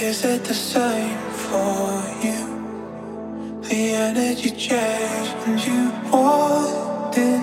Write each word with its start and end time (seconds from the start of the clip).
Is 0.00 0.24
it 0.24 0.44
the 0.44 0.54
same 0.54 1.18
for 1.32 2.04
you? 2.22 3.60
The 3.62 3.94
energy 3.94 4.50
change 4.50 5.28
and 5.44 5.58
you 5.66 5.90
walked 6.12 7.18
in. 7.18 7.42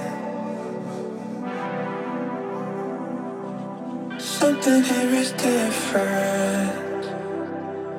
Something 4.17 4.83
here 4.83 5.09
is 5.09 5.33
different. 5.33 7.03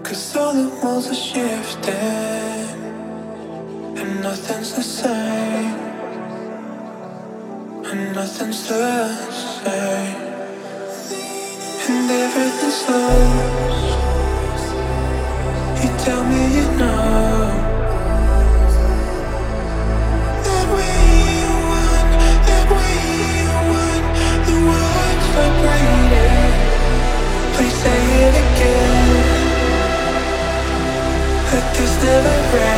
Cause 0.02 0.34
all 0.36 0.54
the 0.54 0.70
walls 0.82 1.10
are 1.10 1.14
shifting. 1.14 1.92
And 4.00 4.22
nothing's 4.22 4.72
the 4.72 4.82
same. 4.82 5.76
And 7.84 8.14
nothing's 8.14 8.68
the 8.68 9.06
same. 9.34 10.16
And 11.90 12.10
everything 12.10 12.94
lost 12.94 14.05
tell 16.06 16.22
me 16.22 16.42
you 16.56 16.66
know 16.78 17.74
that 20.46 20.66
we 20.76 20.90
won, 21.70 22.06
that 22.48 22.66
we 22.74 22.86
won. 23.70 24.00
The 24.48 24.56
world's 24.68 25.26
vibrating. 25.34 26.52
Please 27.54 27.76
say 27.82 28.02
it 28.26 28.34
again. 28.44 29.36
Never 32.06 32.58
end. 32.58 32.75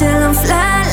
Till 0.00 0.08
I'm 0.08 0.32
flatline. 0.32 0.89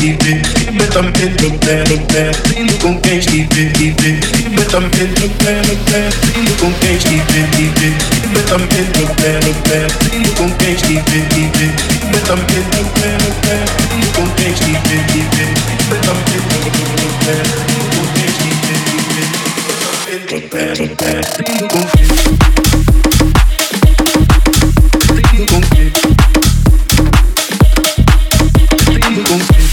liefde, 0.00 0.28
je 0.64 0.72
bent 0.76 0.96
aan 0.96 1.04
het 1.04 1.44
ontdekken, 1.44 2.34
vrienden 2.42 2.78
kom 2.78 2.98
eens 3.02 3.28
liefde, 3.28 3.60
liefde, 3.78 4.08
je 4.42 4.50
bent 4.54 4.74
aan 4.74 4.82
het 4.82 5.22
ontdekken, 5.22 6.12
vrienden 6.20 6.56
kom 6.56 6.72
eens 6.88 7.04
liefde, 7.04 7.40
liefde, 7.56 7.86
je 8.22 8.28
bent 8.32 8.52
aan 8.52 8.60
het 8.60 9.00
ontdekken, 9.02 9.90
vrienden 9.98 10.32
kom 10.34 10.52
eens 10.58 10.82
liefde, 10.88 11.18
liefde, 11.34 11.64
je 12.00 12.06
bent 12.10 12.30
aan 12.30 12.38
het 12.38 12.78
ontdekken, 12.80 13.60
vrienden 13.76 14.12
kom 14.12 14.28
eens 14.44 14.60
liefde, 14.66 14.96
liefde, 15.12 15.44
je 15.78 15.84
bent 15.88 16.08
aan 16.08 16.16
het 16.24 16.42
ontdekken, 16.54 17.44
vrienden 17.66 17.90
kom 17.94 18.08
eens 18.24 18.38
liefde, 18.44 18.74
liefde, 18.90 19.22
je 20.10 20.20
bent 20.30 20.42
aan 20.42 20.68
het 20.68 20.80
ontdekken, 20.80 21.24
vrienden 21.44 21.68
kom 21.68 21.84
vrienden 25.16 25.46
kom 25.46 25.62
vrienden 28.84 29.22
kom 29.24 29.69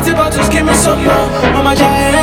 Active, 0.00 0.14
I 0.18 0.30
just 0.30 0.50
give 0.50 0.64
me 0.64 0.72
some 0.72 1.04
more. 1.04 1.52
Mama, 1.52 1.74
yeah. 1.74 2.19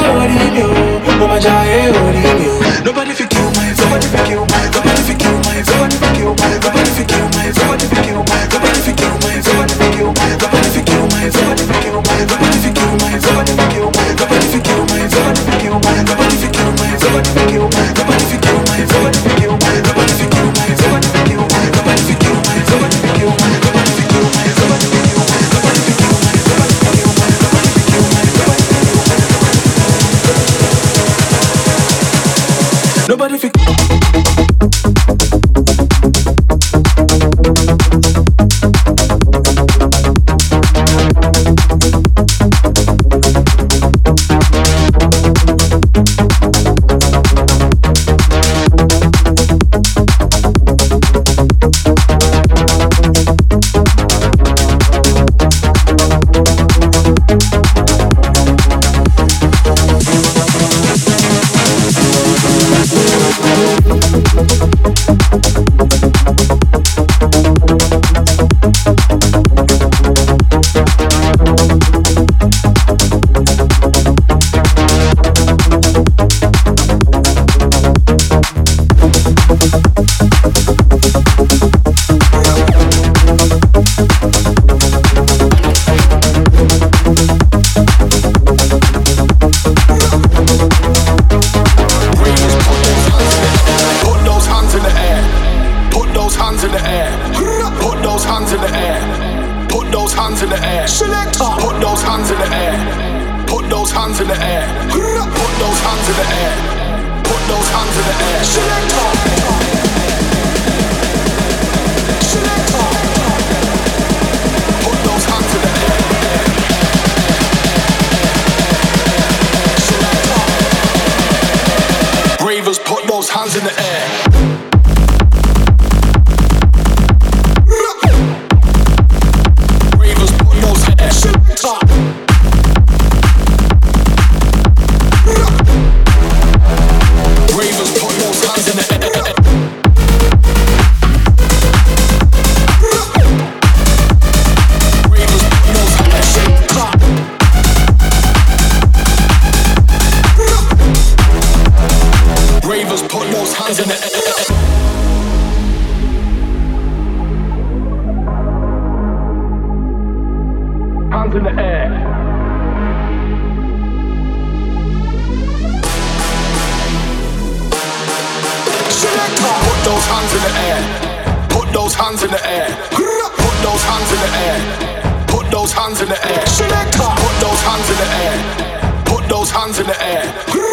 hands 179.68 179.80
in 179.80 179.86
the 179.86 180.02
air. 180.02 180.24
Put 180.48 180.64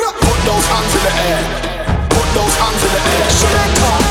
those 0.46 0.66
hands 0.70 0.94
in 0.94 1.02
the 1.02 1.10
air. 1.26 1.42
Put 2.10 2.28
those 2.38 2.54
hands 2.62 2.82
in 2.86 2.90
the 2.94 3.00
air. 3.10 3.30
Should 3.38 3.56
I 3.58 3.66
talk? 3.82 4.02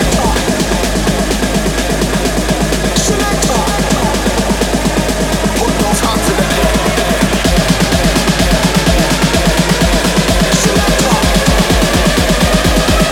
Should 3.03 3.21
I 3.23 3.33
talk? 3.47 3.69
Put 5.59 5.73
those 5.83 5.99
hands 6.03 6.27
in 6.31 6.35
the 6.35 6.47
air. 6.59 6.73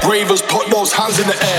Bravers, 0.01 0.41
put 0.41 0.67
those 0.69 0.91
hands 0.91 1.19
in 1.19 1.27
the 1.27 1.35
air. 1.45 1.50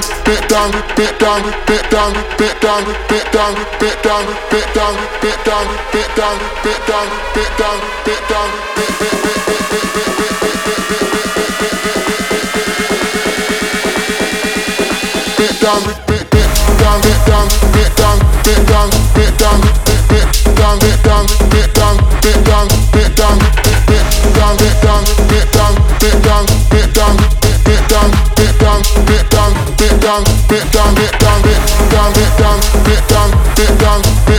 down, 0.00 0.24
bit 0.24 0.48
down, 0.48 0.70
bit 0.96 1.18
down, 1.18 1.42
bit 1.66 1.90
down, 1.90 2.12
bit 2.38 2.60
down, 2.60 2.84
bit 3.08 3.32
down, 3.32 3.54
bit 3.80 4.02
down, 4.02 4.26
bit 4.50 4.74
down, 4.74 4.96
bit 5.20 5.44
down, 5.44 5.66
bit 5.92 6.16
down, 6.16 6.38
bit 6.62 6.86
down, 6.86 7.08
bit 7.34 7.52
down, 7.58 7.80
bit 8.04 8.28
down, 8.28 8.28
bit 8.28 8.28
bit 8.28 8.38
bit 8.38 8.62
bit 8.78 9.18
bit 9.18 9.18
bit 9.18 9.18
bit 9.18 9.44
bit 9.48 9.68
bit 9.68 9.88
bit 9.88 9.98
bit 9.98 9.98
bit 11.58 11.58
bit 11.58 11.76
bit 11.78 11.96
bit 15.38 15.54
down, 15.60 15.82
bit 16.06 16.30
down, 16.30 17.00
bit 17.02 17.20
down, 17.26 17.48
bit 17.72 17.92
down, 17.96 18.17
down, 30.08 30.24
bit 30.48 30.64
down, 30.72 30.94
bit 30.94 31.12
down, 31.20 31.42
bit 31.42 31.60
down, 31.90 32.12
bit 32.14 32.32
down, 32.38 32.60
bit 32.84 33.08
down, 33.08 33.30
bit 33.54 33.78
down, 33.78 34.02
bit 34.24 34.28
down. 34.28 34.37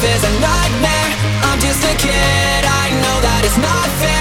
life 0.00 0.16
is 0.16 0.24
a 0.24 0.40
nightmare. 0.40 1.12
I'm 1.42 1.58
just 1.60 1.82
a 1.84 1.94
kid, 1.96 2.64
I 2.64 2.90
know 3.02 3.20
that 3.20 3.42
it's 3.44 3.58
not 3.58 3.88
fair. 4.00 4.19